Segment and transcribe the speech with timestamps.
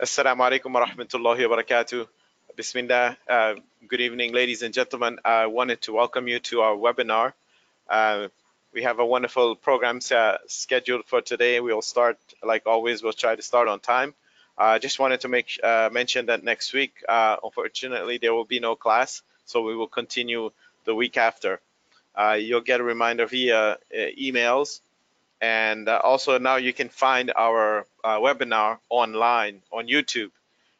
[0.00, 2.06] Assalamu alaikum wa rahmatullahi wa barakatuh.
[2.54, 3.16] Bismillah.
[3.28, 3.54] Uh,
[3.88, 5.18] good evening, ladies and gentlemen.
[5.24, 7.32] I wanted to welcome you to our webinar.
[7.90, 8.28] Uh,
[8.72, 11.58] we have a wonderful program uh, scheduled for today.
[11.58, 14.14] We'll start, like always, we'll try to start on time.
[14.56, 18.44] I uh, just wanted to make uh, mention that next week, uh, unfortunately, there will
[18.44, 20.52] be no class, so we will continue
[20.84, 21.58] the week after.
[22.36, 24.78] you'll get a reminder via emails
[25.40, 30.30] and uh, also now you can find our uh, webinar online on YouTube.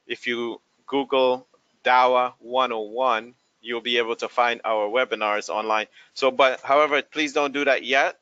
[0.07, 1.47] If you Google
[1.85, 5.87] Dawah 101, you'll be able to find our webinars online.
[6.15, 8.19] So, but however, please don't do that yet.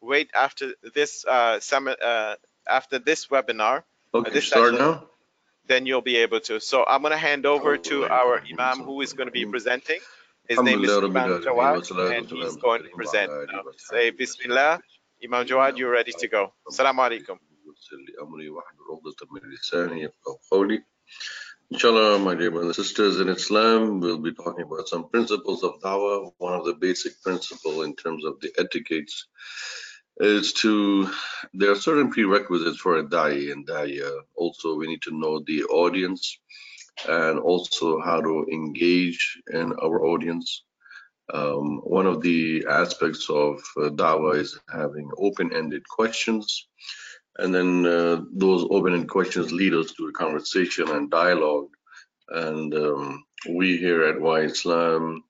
[0.00, 1.60] Wait after this uh,
[2.02, 2.36] uh
[2.68, 3.82] after this webinar.
[4.14, 5.06] Okay, this start session, now.
[5.66, 6.60] Then you'll be able to.
[6.60, 10.00] So I'm going to hand over to our Imam who is going to be presenting.
[10.48, 13.62] His name is Imam Jawad, and he's going to present now.
[13.76, 14.80] Say Bismillah.
[15.22, 16.54] Imam Jawad, you're ready to go.
[16.66, 17.38] Assalamu alaikum.
[21.70, 25.78] Inshallah, my dear brothers and sisters in Islam, we'll be talking about some principles of
[25.82, 26.32] dawah.
[26.38, 29.26] One of the basic principle in terms of the etiquettes
[30.16, 31.10] is to,
[31.52, 34.22] there are certain prerequisites for a da'i and da'iyah.
[34.36, 36.38] Also, we need to know the audience
[37.06, 40.64] and also how to engage in our audience.
[41.32, 46.66] Um, one of the aspects of uh, Dawa is having open-ended questions,
[47.38, 51.68] and then uh, those open-ended questions lead us to a conversation and dialogue.
[52.28, 55.24] And um, we here at Why Islam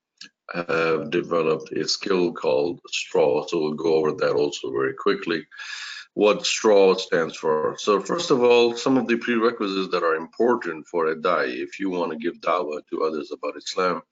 [0.52, 5.46] have developed a skill called straw, so we'll go over that also very quickly.
[6.14, 7.76] What straw stands for.
[7.78, 11.78] So first of all, some of the prerequisites that are important for a dai, if
[11.78, 14.02] you want to give dawah to others about Islam,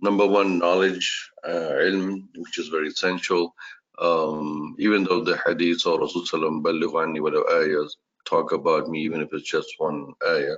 [0.00, 3.54] number one, knowledge, uh, ilm, which is very essential.
[4.00, 7.88] Um, even though the hadith or Rasulullah
[8.28, 10.56] talk about me, even if it's just one ayah,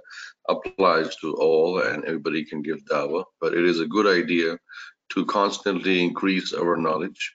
[0.49, 3.25] applies to all and everybody can give dawah.
[3.41, 4.59] But it is a good idea
[5.11, 7.35] to constantly increase our knowledge,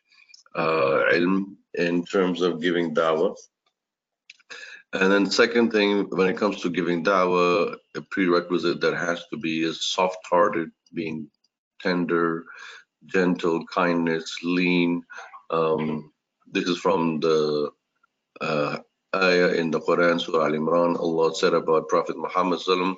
[0.56, 3.36] uh, ilm, in terms of giving dawah.
[4.94, 9.38] And then second thing, when it comes to giving dawah, a prerequisite that has to
[9.38, 11.30] be is soft-hearted, being
[11.86, 12.28] tender,
[13.16, 14.92] gentle, kindness, lean.
[15.50, 16.12] Um,
[16.54, 17.70] this is from the
[18.42, 18.78] uh,
[19.16, 20.92] ayah in the Quran, Surah Al Imran.
[21.06, 22.96] Allah said about Prophet Muhammad Sallam,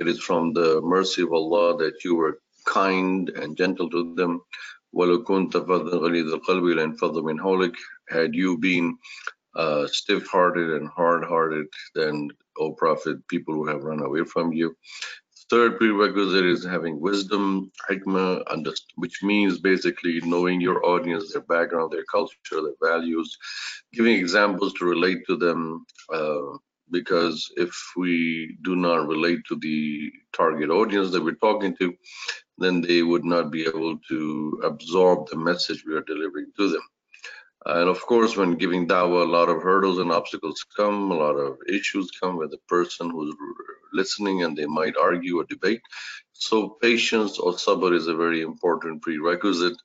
[0.00, 2.34] it is from the mercy of Allah that you were
[2.64, 4.40] kind and gentle to them.
[8.16, 8.86] Had you been
[9.54, 14.74] uh, stiff-hearted and hard-hearted, then, O Prophet, people would have run away from you.
[15.50, 18.44] Third prerequisite is having wisdom, hikmah,
[18.94, 23.36] which means basically knowing your audience, their background, their culture, their values,
[23.92, 25.84] giving examples to relate to them.
[26.12, 26.58] Uh,
[26.92, 31.94] because if we do not relate to the target audience that we're talking to,
[32.58, 36.82] then they would not be able to absorb the message we are delivering to them.
[37.66, 41.34] And of course, when giving dawah, a lot of hurdles and obstacles come, a lot
[41.36, 43.34] of issues come with the person who's
[43.92, 45.82] listening and they might argue or debate.
[46.32, 49.76] So patience or sabr is a very important prerequisite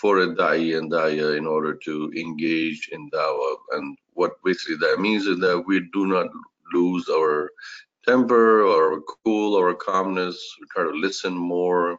[0.00, 3.56] for a da'i and da'iyah in order to engage in dawah.
[3.72, 6.28] And what basically that means is that we do not
[6.72, 7.50] lose our
[8.06, 10.38] temper or cool or calmness.
[10.60, 11.98] We try to listen more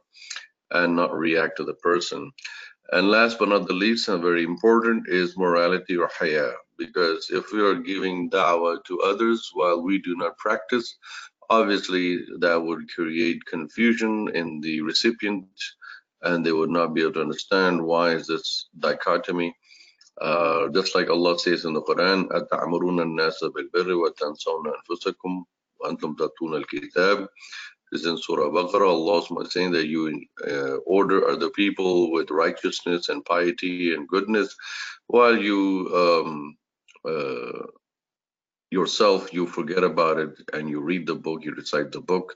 [0.72, 2.32] and not react to the person.
[2.92, 6.52] And last but not the least, and very important, is morality or haya.
[6.78, 10.96] Because if we are giving dawah to others while we do not practice,
[11.50, 15.48] obviously that would create confusion in the recipient,
[16.22, 19.56] and they would not be able to understand why is this dichotomy.
[20.20, 25.44] Uh, just like Allah says in the Quran, أَتَأْمُرُونَ النَّاسَ بِالْبِرِّ وَتَنسَوْنَ أَنفُسَكُمْ
[25.82, 27.28] وَأَنْتُمْ تَطُونَ الْكِتَابَ
[27.92, 28.88] is in Surah Baqarah.
[28.88, 34.56] Allah is saying that you uh, order other people with righteousness and piety and goodness,
[35.08, 36.58] while you um,
[37.06, 37.68] uh,
[38.70, 42.36] yourself you forget about it and you read the book, you recite the book.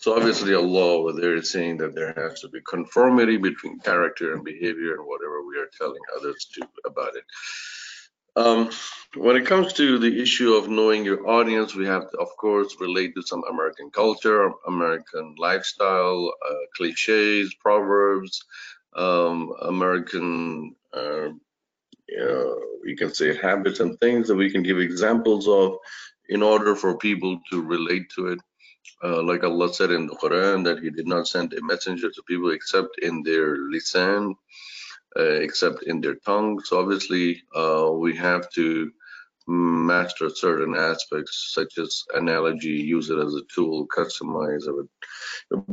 [0.00, 4.34] So obviously Allah over there is saying that there has to be conformity between character
[4.34, 7.24] and behavior and whatever we are telling others to about it.
[8.36, 8.70] Um,
[9.16, 12.76] when it comes to the issue of knowing your audience, we have to, of course,
[12.80, 18.44] relate to some American culture, American lifestyle, uh, cliches, proverbs,
[18.96, 21.28] um, American, uh,
[22.08, 25.76] you know you can say habits and things that we can give examples of
[26.28, 28.40] in order for people to relate to it.
[29.02, 32.22] Uh, like Allah said in the Quran that He did not send a messenger to
[32.28, 34.34] people except in their lisan, uh,
[35.16, 36.60] except in their tongue.
[36.60, 38.90] So obviously, uh, we have to
[39.46, 44.88] master certain aspects such as analogy, use it as a tool, customize it,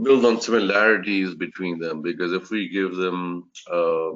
[0.03, 2.01] build on similarities between them.
[2.01, 4.11] Because if we give them uh,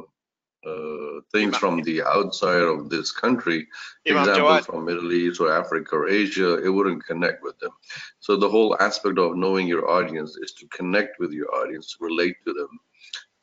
[0.65, 3.67] uh, things from the outside of this country,
[4.05, 7.71] example from Middle East or Africa or Asia, it wouldn't connect with them.
[8.19, 12.35] So the whole aspect of knowing your audience is to connect with your audience, relate
[12.45, 12.79] to them.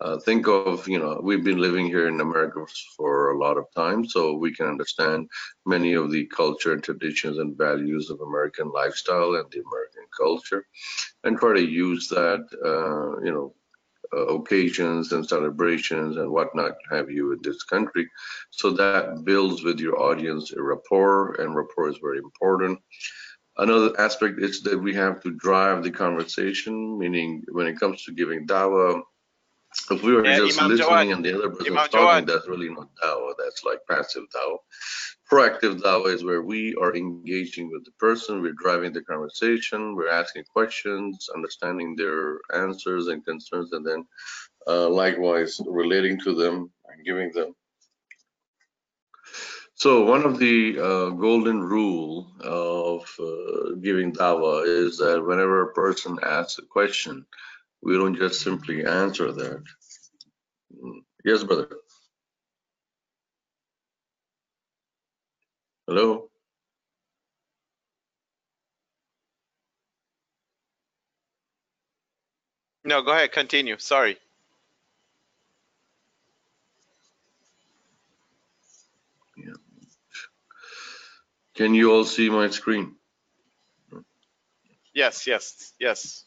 [0.02, 2.60] Uh, think of, you know, we've been living here in America
[2.96, 5.28] for a lot of time, so we can understand
[5.64, 10.66] many of the culture and traditions and values of American lifestyle and the American culture,
[11.22, 13.54] and try to use that, uh, you know,
[14.16, 18.05] uh, occasions and celebrations and whatnot have you in this country.
[18.50, 22.81] So that builds with your audience a rapport, and rapport is very important.
[23.56, 28.12] Another aspect is that we have to drive the conversation, meaning when it comes to
[28.12, 29.02] giving dawah,
[29.90, 31.14] if we were Yeah, just Imam listening Jawad.
[31.14, 32.26] and the other person Imam is talking, Jawad.
[32.26, 33.32] that's really not dawah.
[33.38, 34.58] That's like passive dawah.
[35.30, 40.02] Proactive dawah is where we are engaging with the person, we're driving the conversation, we're
[40.02, 44.04] asking questions, understanding their answers and concerns, and then
[44.69, 47.54] uh, likewise relating to them and giving them.
[49.74, 55.72] So one of the uh, golden rule of uh, giving dawa is that whenever a
[55.72, 57.24] person asks a question,
[57.82, 59.62] we don't just simply answer that.
[61.25, 61.69] Yes, brother.
[65.87, 66.29] Hello.
[72.84, 73.79] No, go ahead, continue.
[73.79, 74.17] Sorry.
[81.55, 82.96] Can you all see my screen?
[84.94, 86.25] Yes, yes, yes.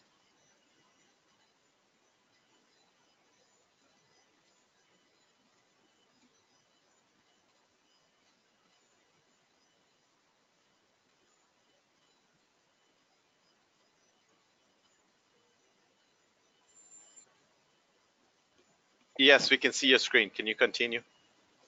[19.17, 20.29] Yes, we can see your screen.
[20.29, 21.01] Can you continue?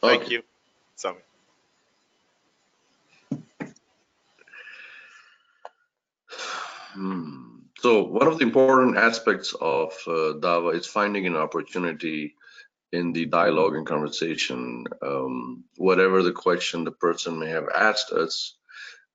[0.01, 0.43] Thank you.
[0.95, 1.17] Sorry.
[6.93, 7.59] Hmm.
[7.79, 12.35] So one of the important aspects of uh, Dawa is finding an opportunity
[12.91, 14.85] in the dialogue and conversation.
[15.01, 18.57] Um, whatever the question the person may have asked us,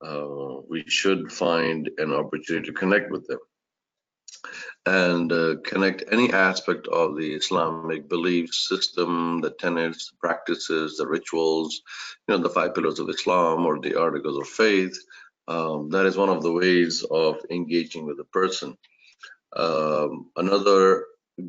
[0.00, 0.26] uh,
[0.69, 3.40] we should find an opportunity to connect with them
[4.84, 11.06] and uh, connect any aspect of the Islamic belief system, the tenets, the practices, the
[11.06, 11.82] rituals,
[12.26, 14.98] you know, the five pillars of Islam or the articles of faith.
[15.48, 18.76] Um, that is one of the ways of engaging with a person.
[19.54, 21.04] Um, another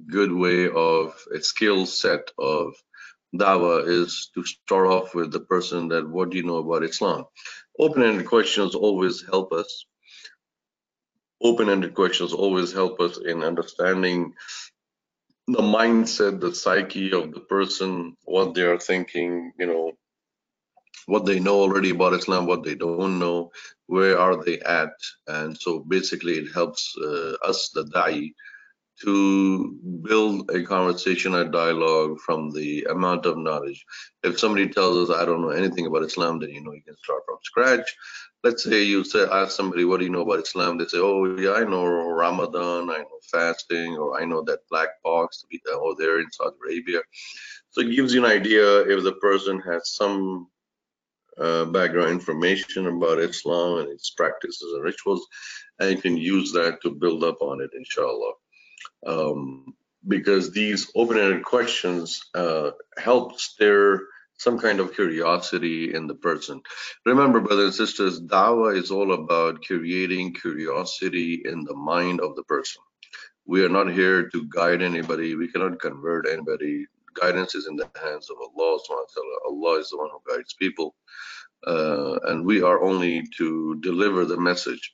[0.07, 2.74] good way of a skill set of
[3.36, 7.25] dawa is to start off with the person that what do you know about Islam?
[7.80, 9.86] Open-ended questions always help us
[11.44, 14.34] open-ended questions always help us in understanding
[15.48, 19.92] the mindset, the psyche of the person, what they are thinking, you know,
[21.06, 23.51] what they know already about Islam, what they don't know,
[23.88, 24.94] where are they at,
[25.28, 28.34] and so basically it helps uh, us, the da'i,
[29.01, 33.86] to build a conversation, a dialogue from the amount of knowledge.
[34.24, 36.96] If somebody tells us, I don't know anything about Islam, then you know you can
[36.98, 37.96] start from scratch.
[38.44, 40.78] Let's say you say, ask somebody, what do you know about Islam?
[40.78, 44.90] They say, oh, yeah, I know Ramadan, I know fasting, or I know that black
[45.04, 47.00] box over there in Saudi Arabia.
[47.72, 50.48] So it gives you an idea if the person has some
[51.40, 55.26] uh, background information about Islam and its practices and rituals,
[55.80, 58.34] and you can use that to build up on it, inshallah
[59.06, 59.74] um,
[60.08, 64.06] because these open-ended questions uh, help stir
[64.38, 66.62] some kind of curiosity in the person.
[67.06, 72.44] Remember, brothers and sisters, dawah is all about creating curiosity in the mind of the
[72.44, 72.82] person.
[73.46, 75.36] We are not here to guide anybody.
[75.36, 76.86] We cannot convert anybody.
[77.13, 78.80] Guidance is in the hands of Allah.
[79.46, 80.96] Allah is the one who guides people.
[81.66, 84.94] Uh, and we are only to deliver the message.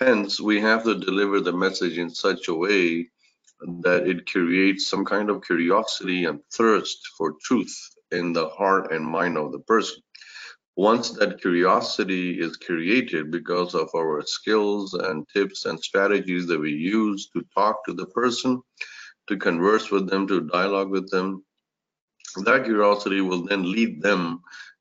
[0.00, 3.08] Hence, we have to deliver the message in such a way
[3.82, 9.04] that it creates some kind of curiosity and thirst for truth in the heart and
[9.04, 10.02] mind of the person.
[10.76, 16.72] Once that curiosity is created because of our skills and tips and strategies that we
[16.72, 18.62] use to talk to the person,
[19.28, 21.44] to converse with them, to dialogue with them,
[22.44, 24.40] that curiosity will then lead them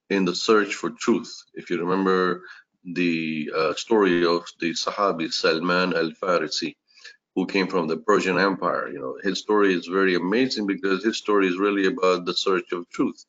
[0.10, 1.34] in the search for truth.
[1.54, 2.44] If you remember
[2.86, 6.76] the uh, story of the Sahabi Salman al-Farisi,
[7.36, 8.90] who came from the Persian Empire.
[8.90, 12.72] You know, his story is very amazing because his story is really about the search
[12.74, 13.26] of truth.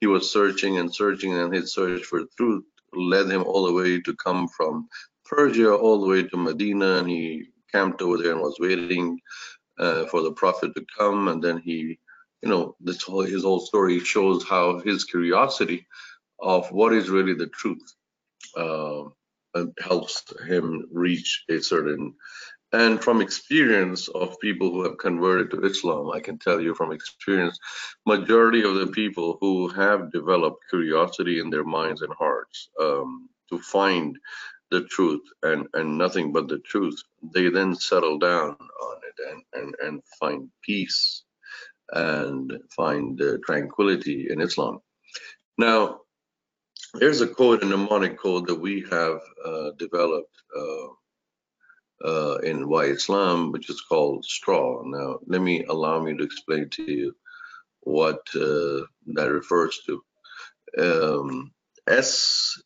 [0.00, 4.00] He was searching and searching, and his search for truth led him all the way
[4.00, 4.88] to come from
[5.24, 9.18] Persia all the way to Medina, and he camped over there and was waiting
[9.78, 11.28] uh, for the Prophet to come.
[11.28, 11.98] And then he,
[12.42, 15.86] you know, this whole his whole story shows how his curiosity
[16.40, 17.94] of what is really the truth
[18.56, 19.04] uh,
[19.80, 22.14] helps him reach a certain
[22.74, 26.90] and from experience of people who have converted to Islam, I can tell you from
[26.90, 27.56] experience,
[28.04, 33.60] majority of the people who have developed curiosity in their minds and hearts um, to
[33.60, 34.18] find
[34.72, 38.56] the truth and, and nothing but the truth, they then settle down
[38.88, 41.22] on it and, and, and find peace
[41.92, 44.80] and find uh, tranquility in Islam.
[45.56, 46.00] Now,
[46.94, 50.86] there's a code, a mnemonic code that we have uh, developed uh,
[52.04, 54.82] uh, in Why Islam, which is called straw.
[54.84, 57.16] Now, let me allow me to explain to you
[57.80, 60.02] what uh, that refers to.
[60.78, 61.52] Um,
[61.88, 62.60] S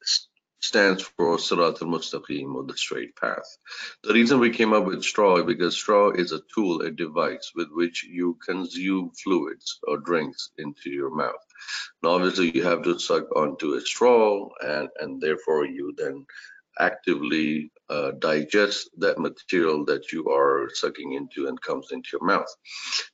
[0.60, 3.58] stands for Sirat al-Mustaqim or the straight path.
[4.02, 7.52] The reason we came up with straw is because straw is a tool, a device
[7.54, 11.44] with which you consume fluids or drinks into your mouth.
[12.02, 16.26] Now, obviously, you have to suck onto a straw, and, and therefore you then
[16.78, 22.54] actively uh, digest that material that you are sucking into and comes into your mouth.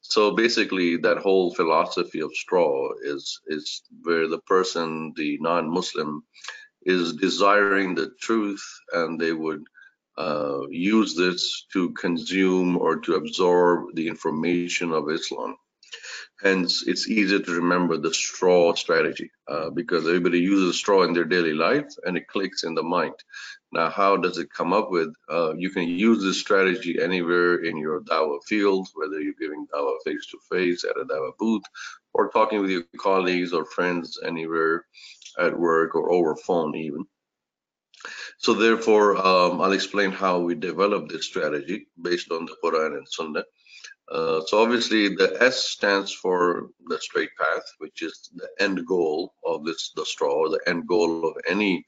[0.01, 6.23] So basically, that whole philosophy of straw is is where the person, the non-Muslim,
[6.83, 9.65] is desiring the truth, and they would
[10.19, 15.57] uh, use this to consume or to absorb the information of Islam.
[16.45, 21.25] Hence, it's easier to remember the straw strategy uh, because everybody uses straw in their
[21.25, 23.15] daily life and it clicks in the mind.
[23.73, 25.15] Now, how does it come up with?
[25.27, 29.95] Uh, you can use this strategy anywhere in your Dawa field, whether you're giving Dawa
[30.05, 31.65] face to face at a Dawa booth
[32.13, 34.85] or talking with your colleagues or friends anywhere
[35.39, 37.07] at work or over phone even.
[38.37, 43.09] So therefore, um, I'll explain how we develop this strategy based on the Quran and
[43.09, 43.45] Sunnah.
[44.11, 49.35] Uh, so obviously the S stands for the straight path, which is the end goal
[49.45, 51.85] of this, the straw, the end goal of any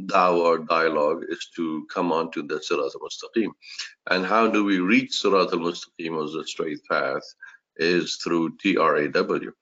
[0.00, 3.50] dawah or dialogue is to come onto the Sirat al-Mustaqim.
[4.10, 7.22] And how do we reach Sirat al-Mustaqim as the straight path?
[7.80, 9.52] Is through TRAW.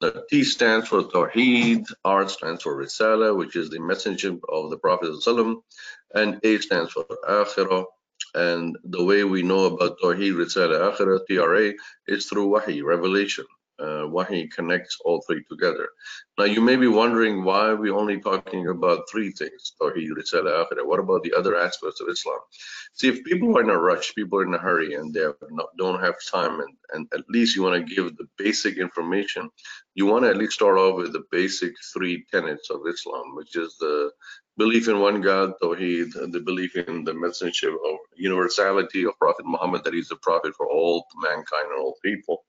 [0.00, 4.76] The T stands for Tawheed, R stands for Risala, which is the messenger of the
[4.76, 5.10] Prophet
[6.14, 7.84] and A stands for Akhirah,
[8.34, 11.74] and the way we know about Tawheed, Risala, Akhirah, TRA
[12.08, 13.46] is through Wahi, revelation.
[13.78, 15.88] Uh, he connects all three together.
[16.38, 20.86] Now you may be wondering why are we only talking about three things, Tawheed, Akhirah.
[20.86, 22.38] What about the other aspects of Islam?
[22.94, 25.68] See, if people are in a rush, people are in a hurry and they not,
[25.76, 29.50] don't have time and, and at least you want to give the basic information,
[29.94, 33.56] you want to at least start off with the basic three tenets of Islam, which
[33.56, 34.10] is the
[34.56, 39.84] belief in one God, Tawheed, the belief in the messenger of universality of Prophet Muhammad,
[39.84, 42.44] that he's the prophet for all mankind and all people,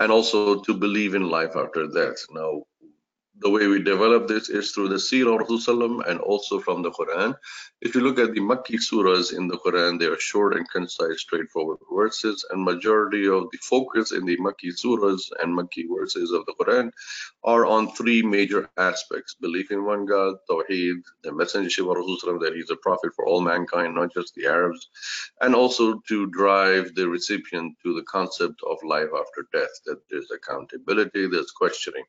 [0.00, 2.26] and also to believe in life after death.
[2.30, 2.62] Now,
[3.40, 6.90] the way we develop this is through the Seerah of Rasulullah and also from the
[6.90, 7.36] Quran.
[7.80, 11.20] If you look at the Makki surahs in the Quran, they are short and concise,
[11.20, 16.44] straightforward verses, and majority of the focus in the Makki surahs and Makki verses of
[16.46, 16.90] the Quran
[17.44, 22.56] are on three major aspects: belief in one God, Tawheed, the messengership of Rasulullah, that
[22.56, 24.88] he's a prophet for all mankind, not just the Arabs,
[25.40, 30.30] and also to drive the recipient to the concept of life after death, that there's
[30.32, 32.04] accountability, there's questioning.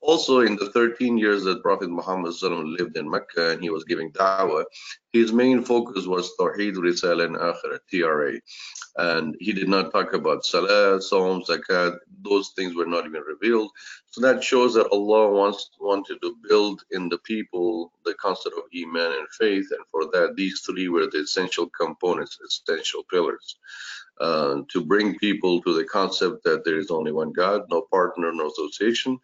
[0.00, 4.64] Also, in 13 years that Prophet Muhammad lived in Mecca and he was giving da'wah,
[5.12, 8.40] his main focus was Tawheed, Risal, and Akhirah, TRA.
[8.96, 13.70] And he did not talk about Salah, Sawm, Zakat, those things were not even revealed.
[14.06, 18.64] So that shows that Allah wants wanted to build in the people the concept of
[18.74, 19.68] Iman and faith.
[19.70, 23.56] And for that, these three were the essential components, essential pillars.
[24.20, 28.30] Uh, to bring people to the concept that there is only one God, no partner,
[28.32, 29.18] no association,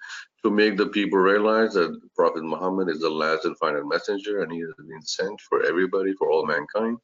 [0.45, 4.53] to make the people realize that Prophet Muhammad is the last and final messenger and
[4.53, 6.99] he has been sent for everybody, for all mankind,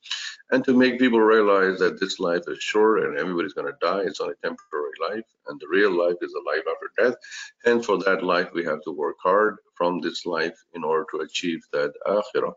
[0.50, 4.02] and to make people realize that this life is short and everybody's going to die.
[4.06, 7.16] It's only temporary life, and the real life is a life after death.
[7.64, 11.20] And for that life, we have to work hard from this life in order to
[11.22, 12.54] achieve that akhirah.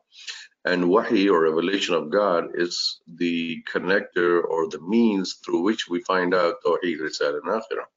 [0.65, 6.01] And wahi or revelation of God is the connector or the means through which we
[6.03, 7.87] find out Tawheed, Risal, and Akhirah.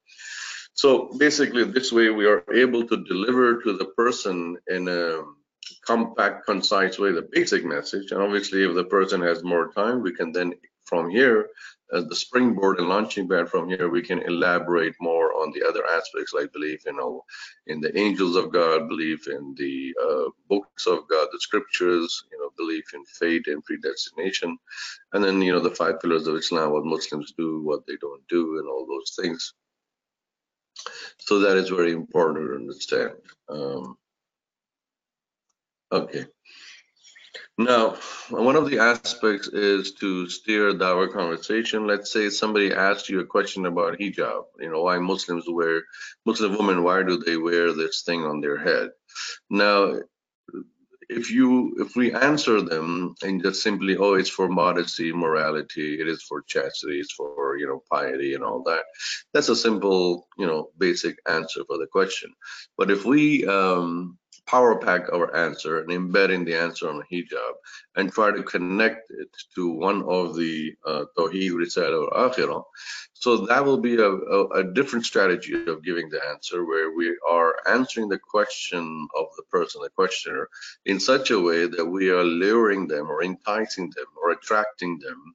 [0.75, 5.23] So basically, this way we are able to deliver to the person in a
[5.87, 8.12] compact, concise way the basic message.
[8.12, 10.55] And obviously, if the person has more time, we can then
[10.91, 11.49] from here,
[11.93, 15.85] as the springboard and launching pad from here, we can elaborate more on the other
[15.87, 17.25] aspects like belief in all,
[17.69, 22.39] in the angels of God, belief in the uh, books of God, the scriptures, you
[22.39, 24.59] know, belief in fate and predestination,
[25.12, 28.27] and then you know the five pillars of Islam, what Muslims do, what they don't
[28.29, 29.55] do, and all those things.
[31.19, 33.13] So that is very important to understand.
[33.49, 33.97] Um,
[35.93, 36.27] okay.
[37.59, 37.97] Now,
[38.31, 41.87] one of the aspects is to steer our conversation.
[41.87, 44.45] Let's say somebody asks you a question about hijab.
[44.59, 45.83] You know, why Muslims wear,
[46.25, 48.91] Muslim women, why do they wear this thing on their head?
[49.51, 50.01] Now,
[51.11, 56.07] if you if we answer them and just simply oh it's for modesty morality it
[56.09, 58.85] is for chastity it's for you know piety and all that
[59.35, 62.33] that's a simple you know basic answer for the question.
[62.79, 64.19] But if we um,
[64.50, 67.54] power pack our answer and embed in the answer on hijab
[67.95, 72.64] and try to connect it to one of the uh, Tawheed, Risala, or Akhirah.
[73.14, 77.16] So that will be a, a, a, different strategy of giving the answer where we
[77.30, 80.49] are answering the question of the person, the questioner,
[80.85, 85.35] in such a way that we are luring them or enticing them or attracting them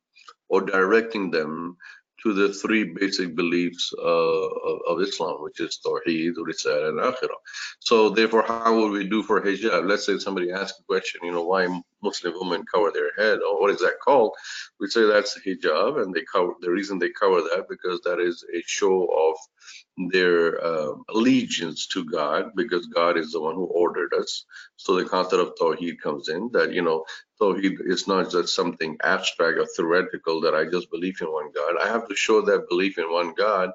[0.49, 1.77] or directing them
[2.25, 4.47] to the three basic beliefs uh,
[4.89, 7.41] of, Islam, which is Tawheed, Risala, and Akhirah.
[7.79, 9.87] So therefore, how would we do for hijab?
[9.87, 11.67] Let's say somebody asks a question, you know, why
[12.01, 14.31] Muslim women cover their head, or what is that called?
[14.79, 18.43] We say that's hijab, and they cover the reason they cover that because that is
[18.51, 24.13] a show of their uh, allegiance to God, because God is the one who ordered
[24.13, 24.45] us.
[24.77, 27.05] So the concept of Tawheed comes in that you know
[27.41, 31.75] Tawheed is not just something abstract or theoretical that I just believe in one God.
[31.81, 33.71] I have to show that belief in one God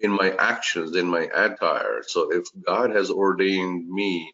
[0.00, 2.02] in my actions, in my attire.
[2.06, 4.32] So if God has ordained me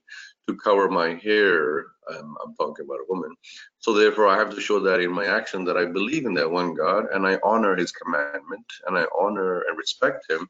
[0.49, 3.35] to cover my hair, I'm talking about a woman.
[3.81, 6.51] So therefore, I have to show that in my action that I believe in that
[6.51, 10.49] one God and I honor His commandment and I honor and respect Him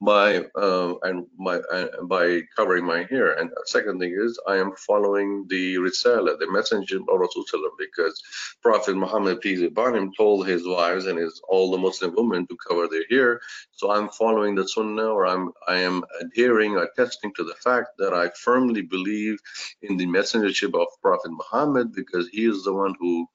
[0.00, 3.32] by uh, and my uh, by covering my hair.
[3.38, 8.22] And second thing is I am following the risala, the messenger of Rasulullah, because
[8.62, 12.56] Prophet Muhammad peace upon him told his wives and his all the Muslim women to
[12.68, 13.40] cover their hair.
[13.72, 18.12] So I'm following the sunnah, or I'm I am adhering, attesting to the fact that
[18.12, 19.38] I firmly believe
[19.82, 23.26] in the messengership of Prophet Muhammad because he is the one who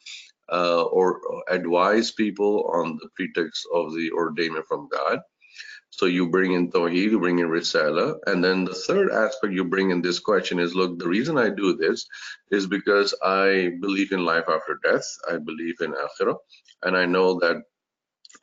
[0.52, 5.20] uh, or advise people on the pretext of the ordainment from God.
[5.92, 8.16] So you bring in Tawheed, you bring in Risala.
[8.26, 11.50] And then the third aspect you bring in this question is, look, the reason I
[11.50, 12.06] do this
[12.50, 15.06] is because I believe in life after death.
[15.30, 16.38] I believe in Akhirah.
[16.84, 17.58] And I know that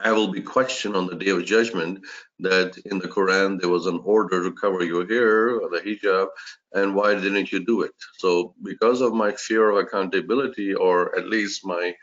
[0.01, 2.05] I will be questioned on the day of judgment
[2.41, 6.29] that in the Quran there was an order to cover your hair the hijab,
[6.73, 7.95] and why didn't you do it?
[8.19, 11.95] So because of my fear of accountability, or at least my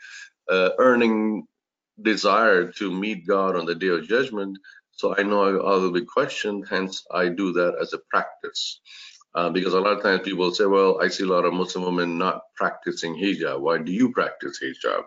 [0.50, 1.46] uh, earning
[2.02, 4.58] desire to meet God on the day of judgment,
[4.92, 8.80] so I know I, will be questioned, hence I do that as a practice.
[9.34, 11.84] Uh, because a lot of times people say, well, I see a lot of Muslim
[11.84, 13.60] women not practicing hijab.
[13.60, 15.02] Why do you practice hijab?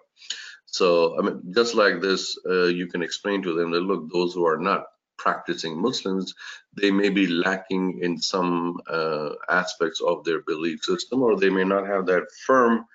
[0.72, 4.34] So, I mean, just like this, uh, you can explain to them that, look, those
[4.34, 4.86] who are not
[5.18, 6.34] practicing Muslims,
[6.78, 11.66] they may be lacking in some uh, aspects of their belief system, or they may
[11.66, 12.86] not have that firm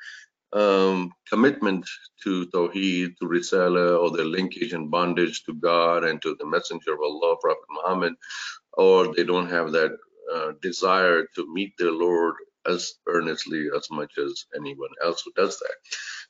[0.55, 1.89] um, commitment
[2.25, 6.95] to Tawheed, to Risala, or their linkage and bondage to God and to the Messenger
[6.95, 8.15] of Allah, Prophet Muhammad,
[8.75, 9.93] or they don't have that
[10.35, 12.35] uh, desire to meet their Lord
[12.69, 15.77] as earnestly as much as anyone else who does that.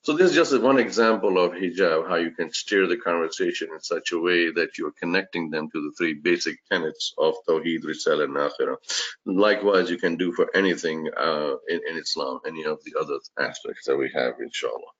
[0.04, 3.80] So this is just one example of hijab, how you can steer the conversation in
[3.80, 8.24] such a way that you're connecting them to the three basic tenets of Tawheed, Risala,
[8.24, 8.76] and Akhirah.
[9.24, 13.86] Likewise, you can do for anything uh, in, in Islam, any of the other aspects
[13.86, 14.92] that we have, inshallah.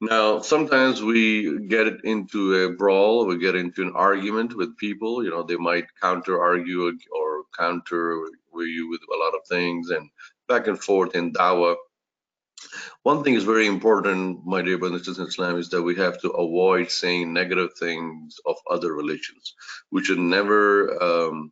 [0.00, 5.24] Now, sometimes we get into a brawl, we get into an argument with people.
[5.24, 8.22] You know, they might counter argue or counter
[8.54, 10.08] you with a lot of things and
[10.48, 11.74] back and forth in dawah.
[13.03, 15.95] One thing is very important, my dear brothers and sisters in Islam, is that we
[15.95, 19.55] have to avoid saying negative things of other religions.
[19.91, 21.51] We should never um,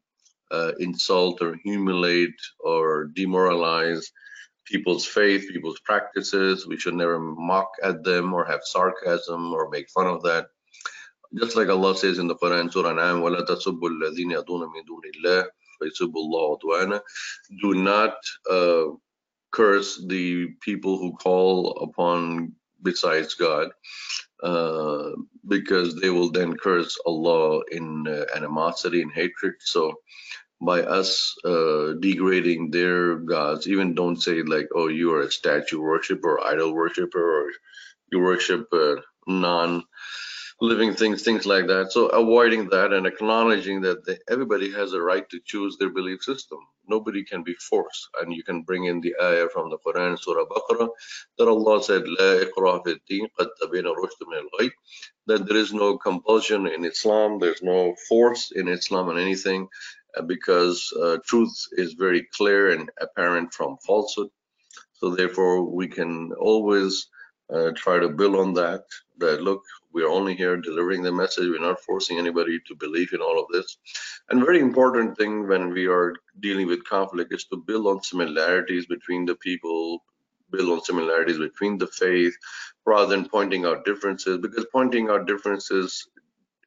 [0.51, 4.11] uh, insult or humiliate or demoralize
[4.65, 6.67] people's faith, people's practices.
[6.67, 10.47] We should never mock at them or have sarcasm or make fun of that.
[11.37, 15.01] Just like Allah says in the Quran, Surah An'am, وَلَا تَسُبُّوا الَّذِينَ يَدُونَ مِن دُونِ
[15.15, 15.45] اللَّهِ
[15.81, 17.01] فَيَسُبُّوا اللَّهَ عُدْوَانًا
[17.61, 18.15] Do not
[18.49, 18.85] uh,
[19.54, 23.68] curse the people who call upon besides God,
[24.42, 25.10] uh,
[25.46, 29.54] because they will then curse Allah in uh, animosity and hatred.
[29.60, 30.00] So
[30.60, 35.80] by us uh, degrading their gods, even don't say like, oh, you are a statue
[35.80, 37.50] worshiper or idol worshiper or
[38.10, 38.68] you worship
[39.26, 39.84] non
[40.61, 41.91] living things, things like that.
[41.91, 46.23] So avoiding that and acknowledging that they, everybody has a right to choose their belief
[46.23, 46.59] system.
[46.87, 48.09] Nobody can be forced.
[48.21, 50.89] And you can bring in the ayah from the Quran, Surah Baqarah,
[51.37, 54.71] that Allah said, لا إكراه في الدين قد تبين الرشد من الغي.
[55.27, 59.67] That there is no compulsion in Islam, there's no force in Islam and anything,
[60.17, 64.29] uh, because uh, truth is very clear and apparent from falsehood.
[64.93, 67.07] So therefore, we can always
[67.53, 68.83] uh, try to build on that.
[69.19, 69.63] That look,
[69.94, 71.48] we're only here delivering the message.
[71.48, 73.78] We're not forcing anybody to believe in all of this.
[74.28, 78.86] And very important thing when we are dealing with conflict is to build on similarities
[78.86, 80.02] between the people,
[80.50, 82.34] build on similarities between the faith,
[82.84, 84.38] rather than pointing out differences.
[84.38, 86.08] Because pointing out differences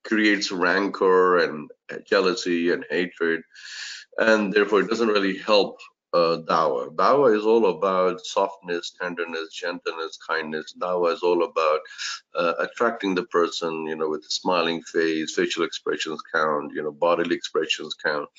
[0.04, 1.70] creates rancor and
[2.06, 3.42] jealousy and hatred,
[4.20, 5.78] and therefore it doesn't really help
[6.13, 6.93] uh, dawa.
[6.96, 10.74] Dawa is all about softness, tenderness, gentleness, kindness.
[10.80, 11.80] Dawa is all about
[12.36, 16.91] uh, attracting the person, you know, with a smiling face, facial expressions count, you know,
[16.91, 18.30] bodily expressions count.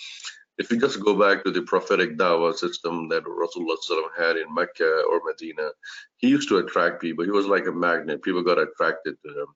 [0.57, 5.03] If you just go back to the prophetic dawa system that Rasulullah had in Mecca
[5.09, 5.71] or Medina,
[6.17, 7.25] he used to attract people.
[7.25, 8.23] He was like a magnet.
[8.23, 9.47] People got attracted to him.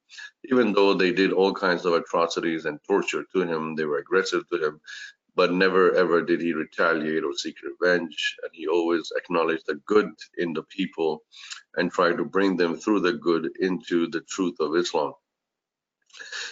[0.44, 4.48] Even though they did all kinds of atrocities and torture to him, they were aggressive
[4.51, 4.81] to him
[5.35, 8.37] but never ever did he retaliate or seek revenge.
[8.42, 11.23] And he always acknowledged the good in the people
[11.77, 15.12] and tried to bring them through the good into the truth of Islam.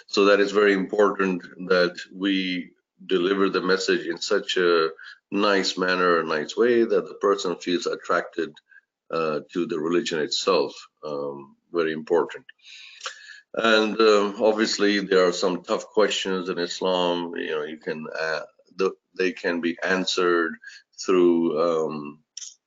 [0.06, 2.70] So that is very important that we
[3.06, 4.88] deliver the message in such a
[5.30, 8.52] nice manner, a nice way that the person feels attracted
[9.10, 10.74] uh, to the religion itself.
[11.04, 12.44] Um, very important.
[13.54, 17.32] And um, obviously, there are some tough questions in Islam.
[17.36, 18.40] You know, you can uh,
[18.80, 20.54] the, they can be answered
[21.04, 22.18] through um,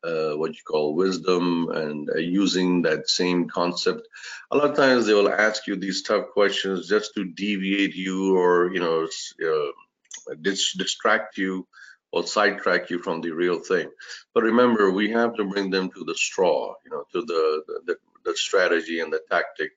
[0.03, 4.07] uh, what you call wisdom and uh, using that same concept.
[4.51, 8.35] A lot of times they will ask you these tough questions just to deviate you
[8.35, 9.07] or you know
[9.49, 11.67] uh, dis distract you
[12.11, 13.89] or sidetrack you from the real thing.
[14.33, 17.95] But remember, we have to bring them to the straw, you know, to the the,
[18.25, 19.71] the strategy and the tactic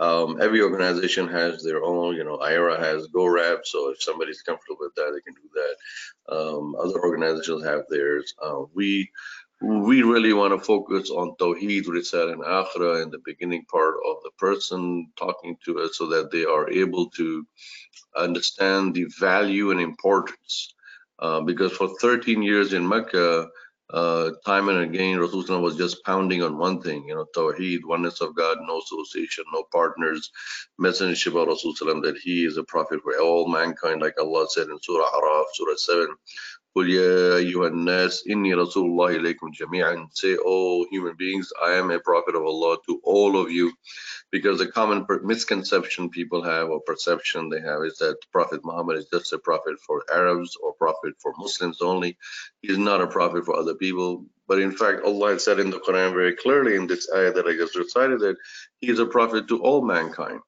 [0.00, 4.78] um, every organization has their own, you know, IRA has GoRap, so if somebody's comfortable
[4.80, 6.34] with that, they can do that.
[6.34, 8.34] Um, other organizations have theirs.
[8.42, 9.10] Uh, we
[9.62, 14.16] we really want to focus on Tawheed, Risal, and Akhira in the beginning part of
[14.24, 17.46] the person talking to us so that they are able to
[18.16, 20.74] understand the value and importance.
[21.18, 23.50] Uh, because for 13 years in Mecca,
[23.91, 28.19] uh, time and again, Rasulullah was just pounding on one thing, you know, Tawheed, oneness
[28.21, 30.31] of God, no association, no partners,
[30.81, 34.79] messengership of Rasulullah, that he is a prophet for all mankind, like Allah said in
[34.81, 36.07] Surah Araf, Surah 7,
[36.75, 41.89] قل يا أيها الناس إني رسول الله إليكم جميعا say all human beings I am
[41.91, 43.71] a prophet of Allah to all of you
[44.30, 49.06] because the common misconception people have or perception they have is that Prophet Muhammad is
[49.12, 52.16] just a prophet for Arabs or prophet for Muslims only
[52.62, 56.12] he's not a prophet for other people but in fact, Allah said in the Quran
[56.12, 58.36] very clearly in this ayah that I just recited that
[58.80, 60.40] He is a prophet to all mankind.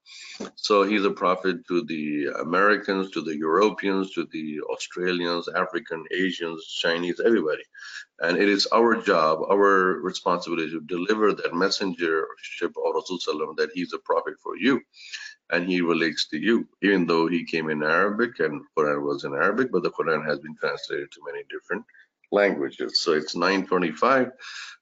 [0.56, 6.66] So He's a prophet to the Americans, to the Europeans, to the Australians, African, Asians,
[6.66, 7.62] Chinese, everybody.
[8.22, 13.92] And it is our job, our responsibility to deliver that messengership of Rasulullah that He's
[13.94, 14.80] a prophet for you
[15.50, 19.34] and he relates to you, even though he came in Arabic and Quran was in
[19.34, 21.84] Arabic, but the Quran has been translated to many different
[22.32, 23.02] languages.
[23.02, 24.32] So it's 9.25.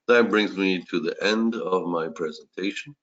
[0.08, 2.94] That brings me to the end of my presentation.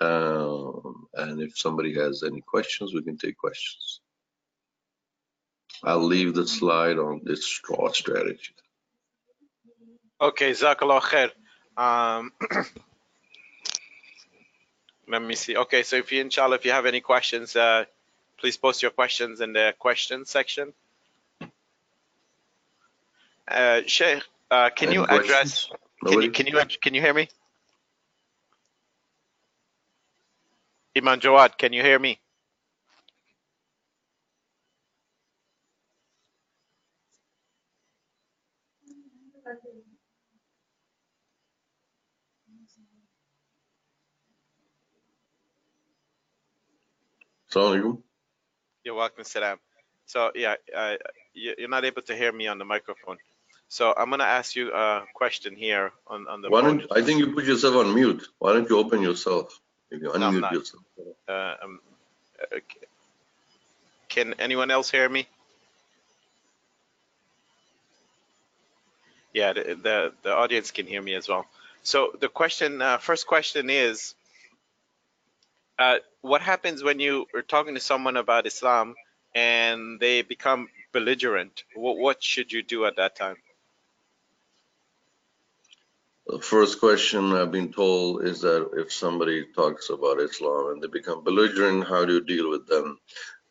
[0.00, 4.00] Um, and if somebody has any questions, we can take questions.
[5.84, 8.54] I'll leave the slide on this straw strategy.
[10.20, 11.30] Okay, Zakallah khair.
[11.76, 12.32] Um,
[15.08, 15.56] let me see.
[15.56, 17.84] Okay, so if you, inshallah, if you have any questions, uh,
[18.38, 20.74] please post your questions in the questions section.
[23.48, 25.70] Uh, Sheikh, uh, can you address?
[26.06, 27.28] Can you, can you can you hear me?
[30.96, 32.18] Imam Jawad, can you hear me?
[47.50, 48.00] Assalamu
[48.84, 49.58] You're welcome, Salam.
[50.06, 50.94] So yeah, uh,
[51.34, 53.18] you're not able to hear me on the microphone.
[53.68, 56.50] So I'm gonna ask you a question here on, on the.
[56.50, 58.26] Why don't I think you put yourself on mute?
[58.38, 59.58] Why don't you open yourself?
[59.90, 60.82] If you unmute no, yourself.
[61.28, 61.80] Uh, um,
[62.52, 62.86] okay.
[64.08, 65.26] Can anyone else hear me?
[69.32, 71.46] Yeah, the, the, the audience can hear me as well.
[71.84, 74.14] So the question, uh, first question is,
[75.78, 78.94] uh, what happens when you are talking to someone about Islam
[79.34, 81.64] and they become belligerent?
[81.74, 83.36] What, what should you do at that time?
[86.26, 90.86] The first question I've been told is that if somebody talks about Islam and they
[90.86, 92.98] become belligerent, how do you deal with them?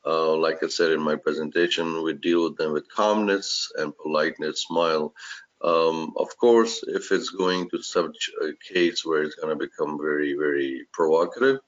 [0.05, 4.61] Uh, like I said in my presentation, we deal with them with calmness and politeness,
[4.61, 5.13] smile.
[5.61, 9.97] Um, of course, if it's going to such a case where it's going to become
[10.01, 11.59] very, very provocative,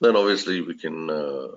[0.00, 1.48] then obviously we can uh,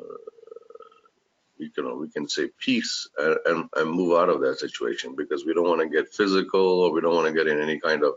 [1.59, 5.45] we can we can say peace and, and, and move out of that situation because
[5.45, 8.03] we don't want to get physical or we don't want to get in any kind
[8.03, 8.13] of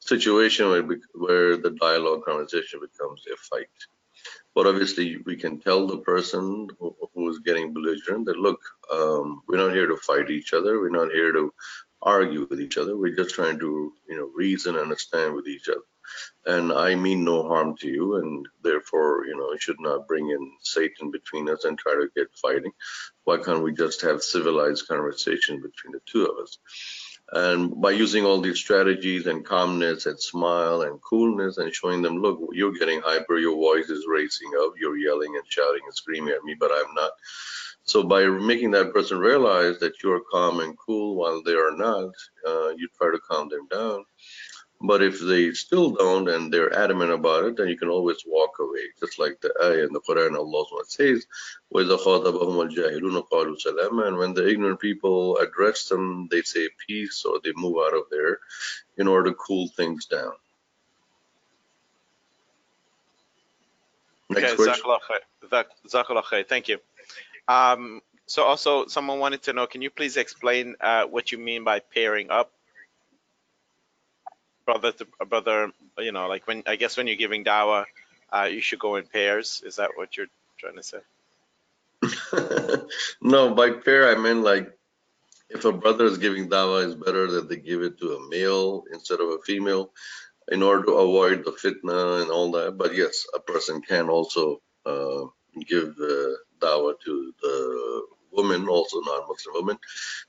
[0.00, 3.66] situation where where the dialogue conversation becomes a fight.
[4.54, 8.60] But obviously, we can tell the person who, who is getting belligerent that look,
[8.92, 10.80] um, we're not here to fight each other.
[10.80, 11.52] We're not here to
[12.02, 12.96] argue with each other.
[12.96, 15.82] We're just trying to, you know, reason, and understand with each other
[16.46, 20.52] and I mean no harm to you, and therefore, you know, should not bring in
[20.62, 22.72] Satan between us and try to get fighting.
[23.24, 26.58] Why can't we just have civilized conversation between the two of us?
[27.30, 32.22] And by using all these strategies and calmness and smile and coolness and showing them,
[32.22, 36.32] look, you're getting hyper, your voice is racing up, you're yelling and shouting and screaming
[36.32, 37.10] at me, but I'm not.
[37.82, 42.10] So by making that person realize that you're calm and cool while they are not,
[42.46, 44.04] uh, you try to calm them down
[44.83, 48.59] but if they still don't and they're adamant about it, then you can always walk
[48.59, 48.81] away.
[48.99, 51.25] Just like the ayah in the Quran, Allah says,
[51.73, 57.23] وَإِذَا خَاطَبَهُمُ الْجَاهِلُونَ قَالُوا سَلَامًا And when the ignorant people address them, they say peace
[57.23, 58.39] or they move out of there
[58.97, 60.33] in order to cool things down.
[64.29, 66.43] Next okay, question.
[66.49, 66.79] Thank you.
[67.47, 71.63] Um, so also someone wanted to know, can you please explain uh, what you mean
[71.63, 72.51] by pairing up?
[74.68, 77.86] Brother to brother, you know, like when I guess when you're giving dawa,
[78.30, 79.62] uh, you should go in pairs.
[79.64, 81.02] Is that what you're trying to say?
[83.22, 84.70] no, by pair I mean like
[85.48, 88.84] if a brother is giving dawa, it's better that they give it to a male
[88.92, 89.90] instead of a female
[90.52, 92.76] in order to avoid the fitna and all that.
[92.76, 95.24] But yes, a person can also uh,
[95.66, 97.56] give uh, dawa to the
[98.32, 99.78] women, also non-Muslim women,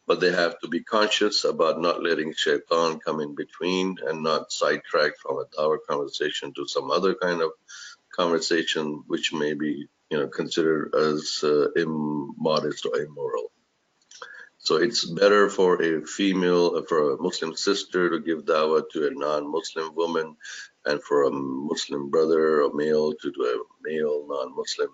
[0.08, 4.52] but they have to be conscious about not letting shaitan come in between and not
[4.52, 7.52] sidetrack from a dawah conversation to some other kind of
[8.12, 13.52] conversation which may be you know considered as uh, immodest or immoral.
[14.62, 19.12] So it's better for a female, for a Muslim sister to give dawah to a
[19.12, 20.36] non-Muslim woman
[20.86, 24.90] and for a Muslim brother a male to do a male non-Muslim.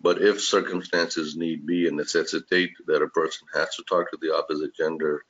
[0.00, 4.34] But if circumstances need be and necessitate that a person has to talk to the
[4.34, 5.24] opposite gender,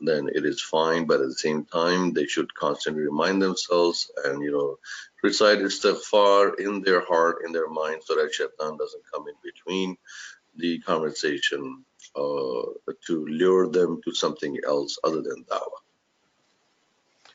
[0.00, 1.06] then it is fine.
[1.06, 4.78] But at the same time, they should constantly remind themselves and, you know,
[5.22, 9.96] recite istighfar in their heart, in their mind, so that shaitan doesn't come in between
[10.56, 11.84] the conversation
[12.16, 12.62] uh,
[13.06, 15.82] to lure them to something else other than dawah.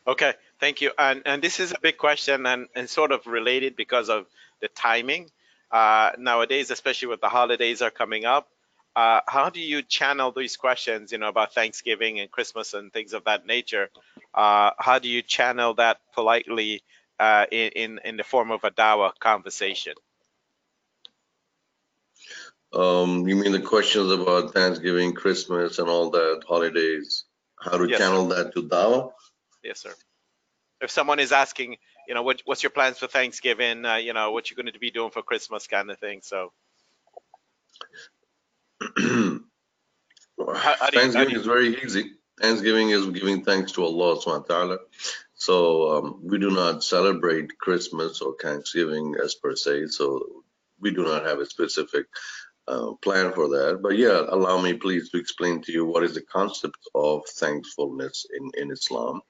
[0.08, 0.92] Okay, thank you.
[0.98, 4.28] And and this is a big question and, and sort of related because of
[4.62, 5.30] the timing.
[5.72, 8.50] Uh, nowadays, especially with the holidays are coming up,
[8.96, 13.14] uh, how do you channel these questions, you know, about Thanksgiving and Christmas and things
[13.14, 13.90] of that nature?
[14.34, 16.82] Uh, how do you channel that politely
[17.20, 19.94] uh, in, in the form of a dawa conversation?
[22.74, 27.26] Um, you mean the questions about Thanksgiving, Christmas, and all that holidays?
[27.60, 28.44] How to yes, channel sir.
[28.44, 29.12] that to dawa?
[29.64, 29.94] Yes, sir.
[30.82, 33.86] If someone is asking, you know, what, what's your plans for Thanksgiving?
[33.86, 36.22] Uh, you know, what you're going to be doing for Christmas, kind of thing.
[36.24, 36.52] So.
[38.98, 39.42] how,
[40.38, 42.12] how Thanksgiving you, is very easy.
[42.42, 44.78] Thanksgiving is giving thanks to Allah subhanahu wa ta'ala.
[45.36, 49.88] So um, we do not celebrate Christmas or Thanksgiving as per se.
[49.88, 50.44] So
[50.80, 52.08] we do not have a specific
[52.68, 53.80] uh, plan for that.
[53.82, 58.26] But yeah, allow me please to explain to you what is the concept of thankfulness
[58.38, 59.22] in, in Islam.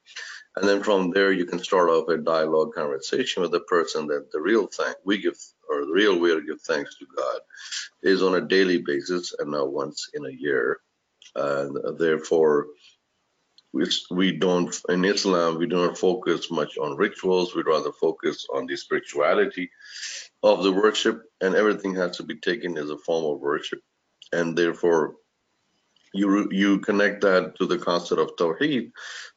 [0.56, 4.32] And then from there, you can start off a dialogue conversation with the person that
[4.32, 7.40] the real thing we give, or the real way to give thanks to God
[8.02, 10.80] is on a daily basis and not once in a year.
[11.36, 12.66] And therefore,
[13.72, 17.54] we, we don't, in Islam, we do not focus much on rituals.
[17.54, 19.70] We'd rather focus on the spirituality
[20.42, 23.80] of the worship, and everything has to be taken as a form of worship.
[24.32, 25.14] And therefore,
[26.12, 28.90] you you connect that to the concept of Tawheed,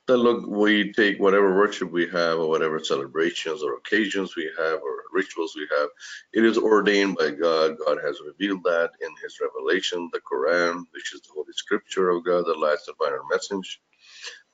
[0.07, 4.81] that look, we take whatever worship we have or whatever celebrations or occasions we have
[4.81, 5.89] or rituals we have,
[6.33, 7.77] it is ordained by God.
[7.85, 12.25] God has revealed that in his revelation, the Quran, which is the holy scripture of
[12.25, 13.81] God, the last divine message.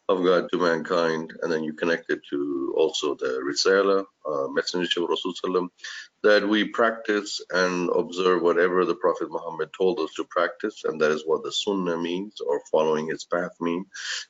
[0.10, 5.04] Of God to mankind, and then you connect it to also the Risala, uh, messenger
[5.04, 5.70] of Rasulullah,
[6.24, 11.12] that we practice and observe whatever the Prophet Muhammad told us to practice, and that
[11.12, 13.88] is what the Sunnah means, or following his path means.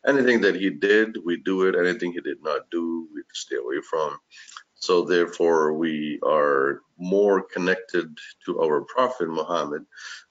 [0.08, 1.76] Anything that he did, we do it.
[1.76, 4.20] Anything he did not do, we stay away from.
[4.80, 9.86] So therefore, we are more connected to our Prophet Muhammad,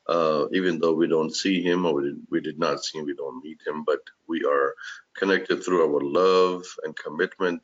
[0.09, 3.07] uh, even though we don't see him or we did, we did not see him,
[3.07, 4.75] we don't meet him, but we are
[5.17, 7.63] connected through our love and commitment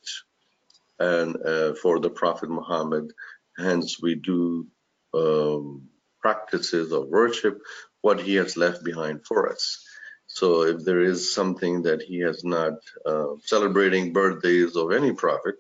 [0.99, 3.13] and uh, for the Prophet Muhammad.
[3.59, 4.67] Hence, we do
[5.15, 5.89] um,
[6.21, 7.61] practices of worship,
[8.03, 9.85] what he has left behind for us.
[10.27, 12.75] So if there is something that he has not
[13.07, 15.57] uh, celebrating birthdays of any prophet,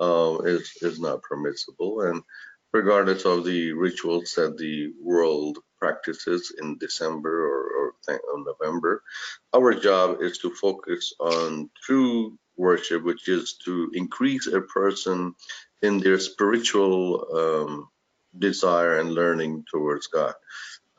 [0.00, 2.02] uh, is is not permissible.
[2.02, 2.22] And
[2.72, 7.94] regardless of the rituals that the world practices in December or, or
[8.44, 9.02] November,
[9.54, 15.34] our job is to focus on true worship, which is to increase a person
[15.82, 17.88] in their spiritual um,
[18.38, 20.34] desire and learning towards God.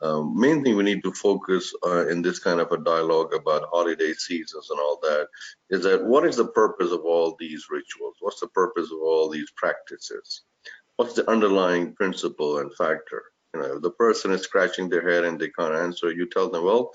[0.02, 3.68] Um, main thing we need to focus uh, in this kind of a dialogue about
[3.70, 5.28] holiday seasons and all that
[5.68, 8.16] is that what is the purpose of all these rituals?
[8.20, 10.42] What's the purpose of all these practices?
[10.96, 13.22] What's the underlying principle and factor?
[13.54, 16.50] You know, if the person is scratching their head and they can't answer, you tell
[16.50, 16.92] them, well,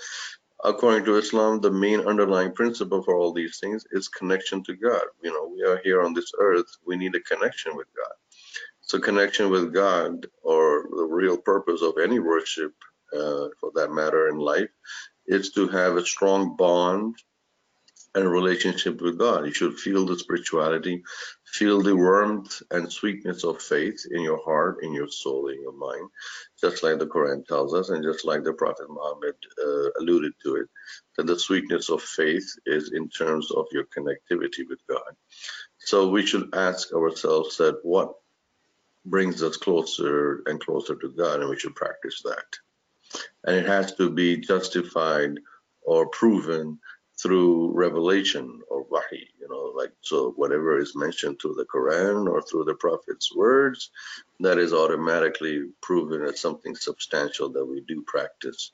[0.64, 5.04] according to Islam, the main underlying principle for all these things is connection to God.
[5.24, 8.14] You know, we are here on this earth, we need a connection with God.
[8.82, 12.74] So connection with God or the real purpose of any worship
[13.14, 14.70] uh, for that matter in life,
[15.28, 17.16] is to have a strong bond
[18.16, 19.46] and relationship with God.
[19.46, 21.04] You should feel the spirituality,
[21.46, 25.74] feel the warmth and sweetness of faith in your heart, in your soul, in your
[25.74, 26.10] mind,
[26.62, 30.56] just like the Quran tells us, and just like the Prophet Muhammad uh, alluded to
[30.56, 30.68] it,
[31.18, 35.12] that the sweetness of faith is in terms of your connectivity with God.
[35.80, 38.14] So we should ask ourselves that what
[39.06, 42.46] brings us closer and closer to God, and we should practice that
[43.44, 45.40] and it has to be justified
[45.82, 46.80] or proven
[47.22, 52.42] through revelation or wahi, you know, like so whatever is mentioned through the Quran or
[52.42, 53.92] through the Prophet's words,
[54.42, 58.72] that is automatically proven as something substantial that we do practice.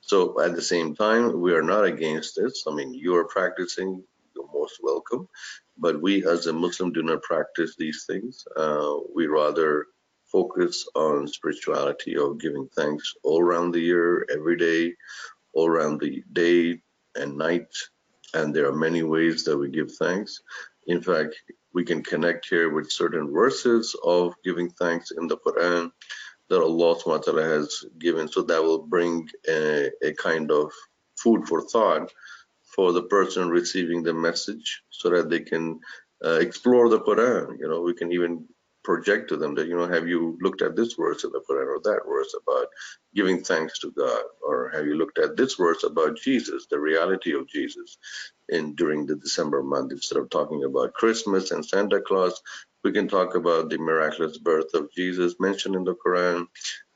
[0.00, 2.64] So at the same time, we are not against this.
[2.66, 4.02] I mean, you are practicing,
[4.34, 5.28] you're most welcome,
[5.78, 8.44] but we as a Muslim do not practice these things.
[8.54, 9.86] Uh, we rather
[10.30, 14.94] focus on spirituality of giving thanks all around the year, every day,
[15.52, 16.80] all around the day
[17.14, 17.72] and night.
[18.34, 20.42] And there are many ways that we give thanks.
[20.86, 21.36] In fact,
[21.72, 25.90] we can connect here with certain verses of giving thanks in the Quran
[26.48, 28.28] that Allah SWT has given.
[28.28, 30.72] So that will bring a, a kind of
[31.16, 32.10] food for thought
[32.74, 35.80] for the person receiving the message so that they can
[36.24, 37.58] uh, explore the Quran.
[37.58, 38.46] You know, we can even
[38.88, 41.68] project to them that, you know, have you looked at this verse in the Quran
[41.68, 42.68] or that verse about
[43.14, 44.24] giving thanks to God?
[44.42, 47.98] Or have you looked at this verse about Jesus, the reality of Jesus
[48.48, 49.92] in during the December month?
[49.92, 52.42] Instead of talking about Christmas and Santa Claus,
[52.84, 56.46] we can talk about the miraculous birth of Jesus mentioned in the Quran,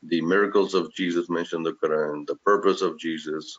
[0.05, 3.59] the miracles of Jesus mentioned in the Quran, the purpose of Jesus,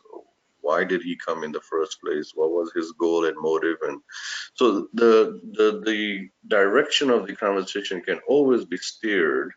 [0.64, 2.32] why did he come in the first place?
[2.34, 3.76] What was his goal and motive?
[3.82, 4.00] And
[4.54, 9.52] so the the the direction of the conversation can always be steered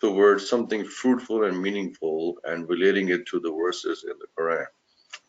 [0.00, 4.66] towards something fruitful and meaningful and relating it to the verses in the quran.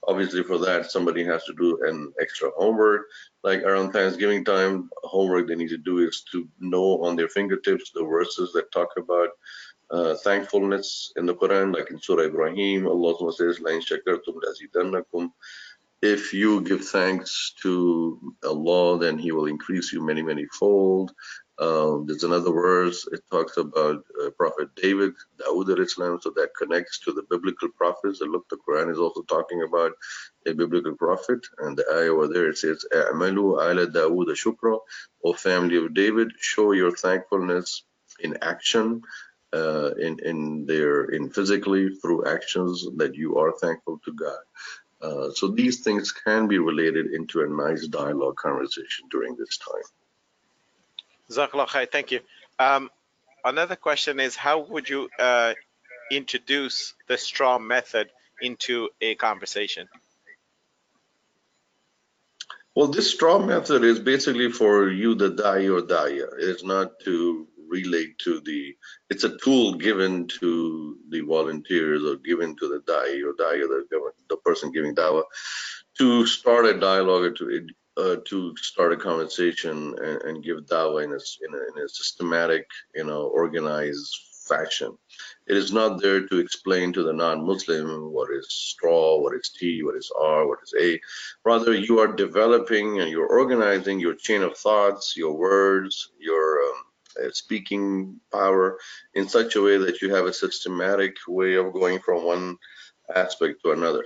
[0.08, 3.04] Obviously for that somebody has to do an extra homework.
[3.44, 7.92] Like around thanksgiving time homework they need to do is to know on their fingertips
[7.92, 9.30] the verses that talk about
[9.90, 13.60] uh, thankfulness in the Quran, like in Surah Ibrahim, Allah says,
[16.02, 21.14] If you give thanks to Allah, then He will increase you many, many fold.
[21.60, 23.08] Um, there's another verse.
[23.12, 26.20] It talks about uh, Prophet David, Dawood al-Islam.
[26.22, 28.22] So that connects to the biblical prophets.
[28.22, 29.94] And look, the Quran is also talking about
[30.46, 31.40] a biblical prophet.
[31.58, 34.78] And the ayah over there, it says, "A'malu ala Dawood shukra."
[35.24, 37.84] O family of David, show your thankfulness
[38.20, 39.02] in action
[39.54, 44.40] uh, in in their in physically through actions that you are thankful to God.
[45.02, 49.84] Uh, so these things can be related into a nice dialogue conversation during this time.
[51.92, 52.22] Thank you.
[52.58, 52.90] Um,
[53.46, 55.54] another question is how would you uh,
[56.12, 58.10] introduce the straw method
[58.42, 59.88] into a conversation?
[62.76, 66.28] Well, this straw method is basically for you, the da'i or daya.
[66.38, 68.76] It's not to relate to the,
[69.10, 73.68] it's a tool given to the volunteers or given to the da'i or da'i or
[73.68, 75.24] the, the person giving dawah
[75.98, 81.04] to start a dialogue or to uh, to start a conversation and, and give dawah
[81.04, 84.16] in a, in a, in a systematic, you know, organized
[84.48, 84.98] fashion.
[85.48, 89.84] It is not there to explain to the non-Muslim what is straw, what is T,
[89.84, 91.00] what is R, what is A.
[91.44, 96.84] Rather, you are developing and you're organizing your chain of thoughts, your words, your um,
[97.32, 98.78] speaking power
[99.14, 102.58] in such a way that you have a systematic way of going from one
[103.16, 104.06] aspect to another.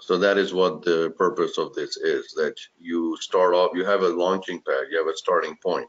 [0.00, 4.02] So that is what the purpose of this is, that you start off, you have
[4.02, 5.88] a launching pad, you have a starting point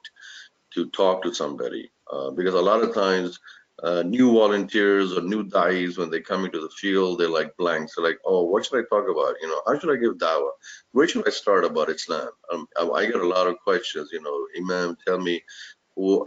[0.73, 1.91] to talk to somebody.
[2.11, 3.37] Uh, because a lot of times
[3.83, 7.93] uh, new volunteers or new dais, when they come into the field, they're like blanks.
[7.95, 9.35] They're like, oh, what should I talk about?
[9.41, 10.49] You know, how should I give dawah?
[10.93, 12.29] Where should I start about Islam?
[12.51, 15.43] Um, I get a lot of questions, you know, Imam, tell me,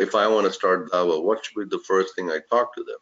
[0.00, 2.84] if I want to start dawah, what should be the first thing I talk to
[2.84, 2.98] them?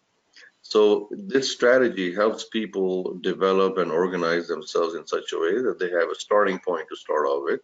[0.62, 5.90] So this strategy helps people develop and organize themselves in such a way that they
[5.90, 7.60] have a starting point to start off with.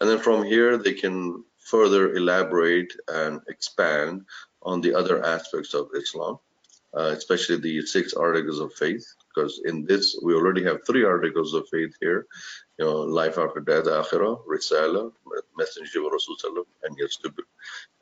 [0.00, 4.24] And then from here, they can further elaborate and expand
[4.62, 6.38] on the other aspects of Islam,
[6.96, 11.54] uh, especially the six articles of faith, because in this, we already have three articles
[11.54, 12.26] of faith here,
[12.78, 15.12] you know, life after death, akhirah, risala,
[15.56, 16.36] messenger of Rasul
[16.84, 17.42] and yastubr,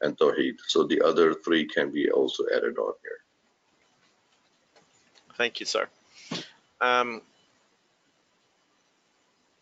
[0.01, 0.57] and tawheed.
[0.67, 3.21] So the other three can be also added on here.
[5.37, 5.89] Thank you, sir.
[6.81, 7.23] Um,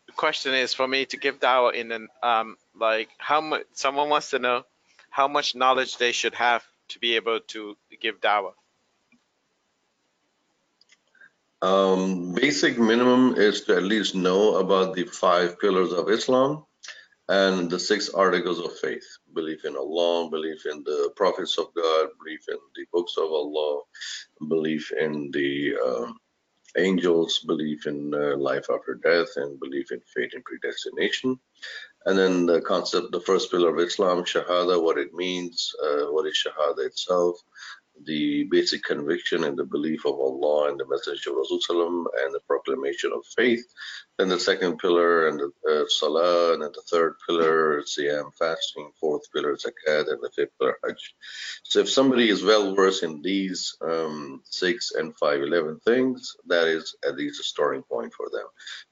[0.07, 4.09] the question is for me to give dawah in an um, like how much someone
[4.09, 4.63] wants to know
[5.09, 8.53] how much knowledge they should have to be able to give dawah.
[11.61, 16.65] Um, basic minimum is to at least know about the five pillars of Islam
[17.29, 22.09] and the six articles of faith belief in Allah, belief in the prophets of God,
[22.17, 23.81] belief in the books of Allah,
[24.49, 26.17] belief in the um,
[26.77, 31.39] angels, belief in uh, life after death, and belief in fate and predestination.
[32.05, 36.25] And then the concept, the first pillar of Islam, Shahada, what it means, uh, what
[36.25, 37.39] is Shahada itself,
[38.05, 42.41] the basic conviction and the belief of Allah and the message of Rasulullah and the
[42.47, 43.65] proclamation of faith.
[44.17, 48.31] Then the second pillar and the uh, Salah, and then the third pillar, is Siyam,
[48.37, 51.15] fasting, fourth pillar, Zakat, and the fifth pillar, Hajj.
[51.63, 56.67] So if somebody is well versed in these um, six and five, eleven things, that
[56.67, 58.45] is at least a starting point for them.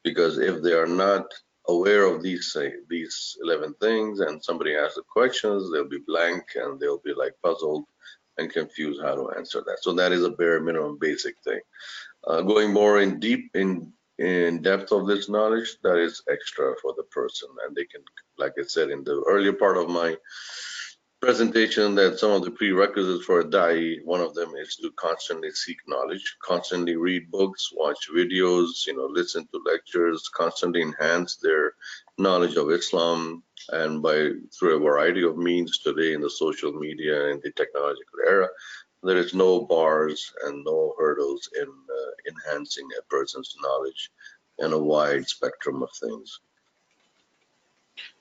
[0.04, 1.26] Because if they are not
[1.70, 2.58] aware of these
[2.90, 7.34] these 11 things and somebody asks the questions they'll be blank and they'll be like
[7.44, 7.86] puzzled
[8.40, 9.80] and confused how to answer that.
[9.82, 11.60] So that is a bare minimum basic thing.
[12.26, 16.94] Uh, going more in deep in in depth of this knowledge, that is extra for
[16.98, 18.02] the person, and they can,
[18.38, 20.18] like I said in the earlier part of my
[21.22, 25.52] presentation, that some of the prerequisites for a da'i, one of them is to constantly
[25.52, 31.74] seek knowledge, constantly read books, watch videos, you know, listen to lectures, constantly enhance their
[32.18, 37.30] knowledge of Islam, and by through a variety of means today in the social media
[37.30, 38.48] and the technological era,
[39.04, 44.12] there is no bars and no hurdles in uh, enhancing a person's knowledge
[44.60, 46.40] in a wide spectrum of things.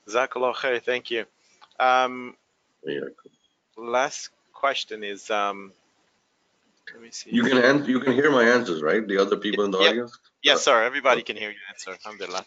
[0.07, 1.25] Jazakallah khair, thank you.
[1.79, 2.35] Um,
[2.85, 2.99] yeah.
[3.77, 5.71] Last question is, um,
[6.93, 7.29] let me see.
[7.31, 9.07] You can answer, you can hear my answers, right?
[9.07, 9.89] The other people in the yeah.
[9.89, 10.17] audience?
[10.43, 10.83] Yes, sir.
[10.83, 11.91] Everybody can hear you answer.
[11.91, 12.45] Alhamdulillah.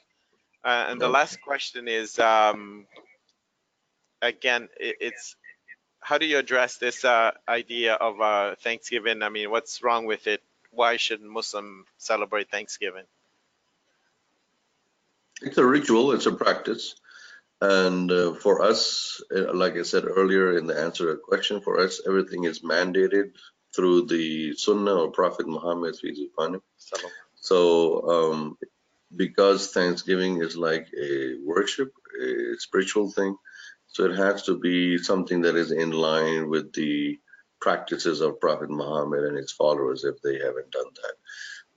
[0.64, 2.87] Uh, and the last question is, um,
[4.20, 5.37] again, it, it's
[6.01, 9.22] how do you address this uh, idea of uh, Thanksgiving?
[9.22, 10.43] I mean, what's wrong with it?
[10.70, 13.05] Why should Muslim celebrate Thanksgiving?
[15.43, 16.12] It's a ritual.
[16.12, 16.95] It's a practice.
[17.63, 21.61] And uh, for us, uh, like I said earlier in the answer to the question,
[21.61, 23.35] for us, everything is mandated
[23.73, 25.95] through the Sunnah or Prophet Muhammad.
[27.37, 28.59] So um,
[29.15, 33.37] because Thanksgiving is like a worship, a spiritual thing,
[33.87, 37.21] so it has to be something that is in line with the
[37.61, 41.15] practices of Prophet Muhammad and his followers if they haven't done that.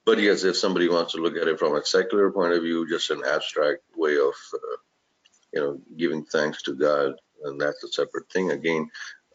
[0.03, 2.89] But yes, if somebody wants to look at it from a secular point of view,
[2.89, 4.77] just an abstract way of, uh,
[5.55, 7.13] you know, giving thanks to God,
[7.45, 8.51] and that's a separate thing.
[8.51, 8.89] Again,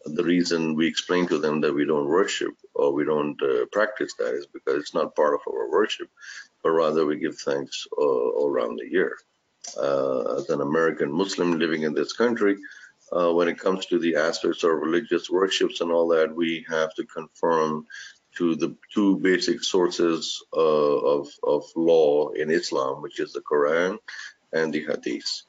[0.04, 4.14] the reason we explain to them that we don't worship or we don't uh, practice
[4.18, 6.08] that is because it's not part of our worship,
[6.62, 9.16] but rather we give thanks uh, all around the year.
[9.76, 12.56] Uh, as an American Muslim living in this country,
[13.12, 16.94] uh, when it comes to the aspects of religious worships and all that, we have
[16.94, 17.86] to conform
[18.36, 23.98] to the two basic sources uh, of, of law in Islam, which is the Quran
[24.52, 25.42] and the Hadith.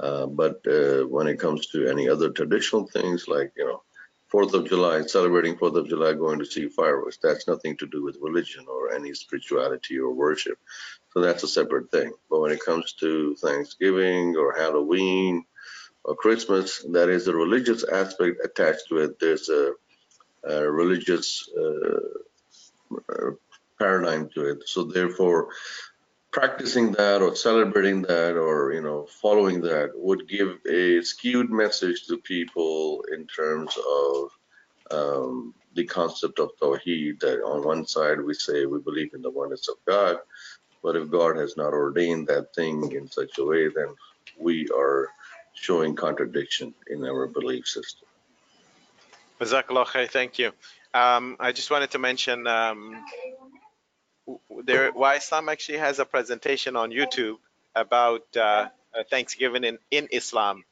[0.00, 3.82] Uh, but uh, when it comes to any other traditional things like, you know,
[4.28, 7.18] Fourth of July, celebrating Fourth of July, going to see fireworks.
[7.22, 10.58] That's nothing to do with religion or any spirituality or worship.
[11.14, 12.12] So that's a separate thing.
[12.28, 15.46] But when it comes to Thanksgiving or Halloween
[16.04, 19.18] or Christmas, that is a religious aspect attached to it.
[19.18, 19.72] There's a,
[20.44, 23.30] a religious uh,
[23.78, 24.68] paradigm to it.
[24.68, 25.48] So therefore,
[26.30, 32.06] practicing that or celebrating that or you know following that would give a skewed message
[32.06, 34.30] to people in terms of
[34.90, 39.30] um, the concept of tawheed that on one side we say we believe in the
[39.30, 40.18] oneness of god
[40.82, 43.94] but if god has not ordained that thing in such a way then
[44.38, 45.08] we are
[45.54, 48.06] showing contradiction in our belief system
[50.06, 50.52] thank you.
[50.94, 53.04] Um, I just wanted to mention um,
[54.64, 57.36] there, why Islam actually has a presentation on YouTube
[57.74, 58.68] about uh,
[59.10, 60.64] Thanksgiving in, in Islam.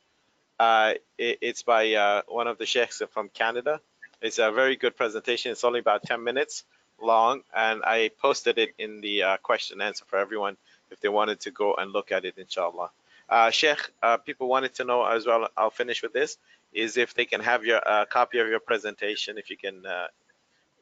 [0.59, 3.81] Uh, it, it's by uh, one of the sheikhs from Canada.
[4.23, 5.53] It's a very good presentation.
[5.53, 6.65] It's only about 10 minutes
[7.01, 10.57] long, and I posted it in the uh, question and answer for everyone
[10.91, 12.91] if they wanted to go and look at it, inshallah.
[13.29, 16.39] Uh, Sheikh, uh, people wanted to know as well, I'll finish with this,
[16.73, 19.83] is if they can have your copy of your presentation, if you can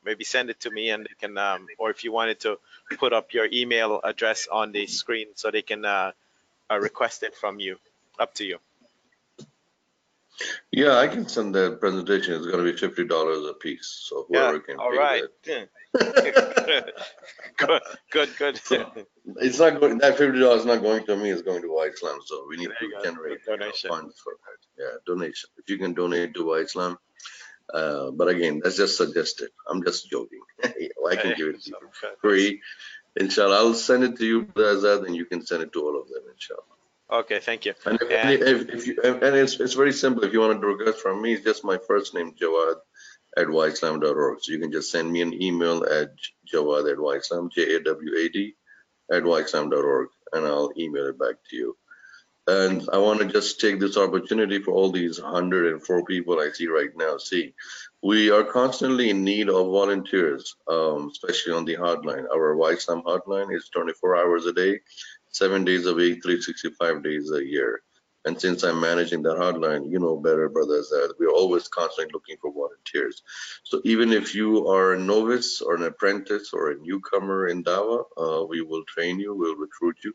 [0.04, 2.58] maybe send it to me and they can, um, or if you wanted to
[2.98, 6.12] put up your email address on the screen so they can uh,
[6.70, 7.76] uh, request it from you.
[8.18, 8.58] Up to you.
[10.72, 12.34] Yeah, I can send that presentation.
[12.34, 14.04] It's going to be fifty dollars a piece.
[14.08, 14.78] So whoever Yeah, can.
[14.78, 15.22] all pay right.
[15.44, 15.68] that.
[18.10, 19.06] good, good, good.
[19.36, 19.98] It's not going.
[19.98, 21.30] That fifty dollars is not going to me.
[21.30, 22.18] It's going to WhyIslam.
[22.24, 24.82] So we need There to generate you know, funds for that.
[24.82, 25.50] Yeah, donation.
[25.56, 26.96] If you can donate to WhyIslam.
[27.72, 29.50] Uh, but again, that's just suggested.
[29.68, 30.40] I'm just joking.
[30.64, 31.76] I can give it to you
[32.20, 32.60] free.
[33.16, 36.08] Inshallah, I'll send it to you, Azad, and you can send it to all of
[36.08, 37.20] them, inshallah.
[37.22, 37.74] Okay, thank you.
[37.86, 40.24] And if, And- if, if you, and it's, it's very simple.
[40.24, 42.76] If you want to request from me, it's just my first name, Jawad
[43.36, 44.38] at whyislam.org.
[44.40, 46.10] So you can just send me an email at
[46.52, 48.54] jawad at whiteislam, J-A-W-A-D,
[49.12, 51.76] at and I'll email it back to you.
[52.46, 56.66] And I want to just take this opportunity for all these 104 people I see
[56.66, 57.16] right now.
[57.16, 57.54] See,
[58.02, 62.26] we are constantly in need of volunteers, um, especially on the hotline.
[62.30, 64.80] Our Islam hotline is 24 hours a day,
[65.30, 67.80] seven days a week, 365 days a year.
[68.26, 72.36] And since I'm managing that hotline, you know better, brothers, that we're always constantly looking
[72.40, 73.22] for volunteers.
[73.64, 78.04] So even if you are a novice or an apprentice or a newcomer in Dawa,
[78.16, 80.14] uh, we will train you, we'll recruit you.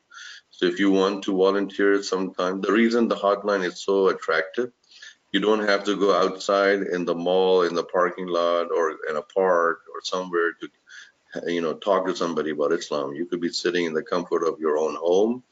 [0.50, 4.72] So if you want to volunteer sometime, the reason the hotline is so attractive,
[5.32, 9.16] you don't have to go outside in the mall, in the parking lot, or in
[9.16, 13.14] a park or somewhere to, you know, talk to somebody about Islam.
[13.14, 15.44] You could be sitting in the comfort of your own home.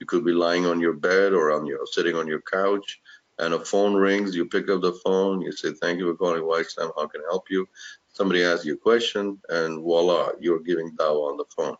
[0.00, 3.00] You could be lying on your bed or on your sitting on your couch,
[3.38, 4.34] and a phone rings.
[4.34, 5.40] You pick up the phone.
[5.40, 6.92] You say, "Thank you for calling Islam.
[6.96, 7.66] How can I help you?"
[8.08, 11.76] Somebody asks you a question, and voila, you're giving dawah on the phone.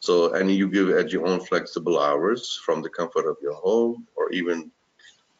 [0.00, 4.06] So, and you give at your own flexible hours from the comfort of your home
[4.14, 4.70] or even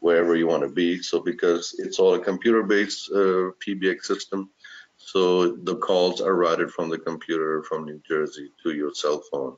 [0.00, 1.02] wherever you want to be.
[1.02, 4.50] So, because it's all a computer-based uh, PBX system,
[4.96, 9.56] so the calls are routed from the computer from New Jersey to your cell phone.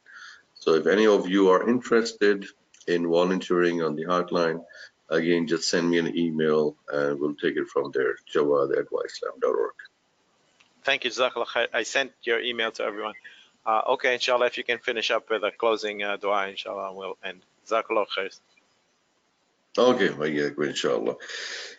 [0.57, 2.45] So, if any of you are interested
[2.87, 4.63] in volunteering on the hotline,
[5.09, 8.15] again, just send me an email and we'll take it from there.
[8.33, 9.73] Jawad at whiteislam.org.
[10.83, 11.67] Thank you, Jazakallah khair.
[11.73, 13.13] I sent your email to everyone.
[13.65, 17.17] Uh, okay, inshallah, if you can finish up with a closing uh, dua, inshallah, we'll
[17.23, 17.41] end.
[17.67, 18.39] Jazakallah khair.
[19.77, 21.17] Okay, وإياكم إن شاء الله.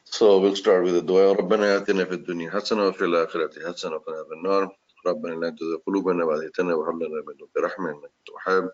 [0.04, 1.34] So we'll start with the dua.
[1.34, 4.76] ربنا آتنا في الدنيا حسنة وفي الآخرة حسنة وقنا عذاب النار.
[5.05, 8.71] ربنا لا تزغ قلوبنا بعد إذ وهب لنا من لدنك رحمة إنك أنت الوهاب.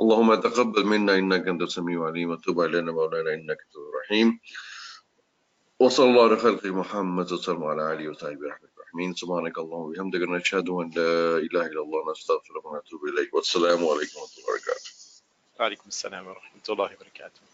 [0.00, 4.40] اللهم تقبل منا إنك أنت السميع العليم وتب علينا مولانا إنك أنت الرحيم.
[5.80, 10.68] وصلى الله على خلق محمد وسلم على آله وصحبه ورحمة الرحمين سبحانك اللهم وبحمدك نشهد
[10.68, 14.90] أن لا إله إلا الله نستغفرك ونتوب إليك والسلام عليكم ورحمة الله وبركاته.
[15.60, 17.49] Assalam wa rahmatullahi wa barakatuh.